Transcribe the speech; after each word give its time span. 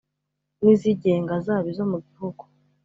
n 0.63 0.65
izigenga 0.73 1.33
zaba 1.45 1.67
izo 1.71 1.83
mu 1.91 1.97
gihugu 2.07 2.43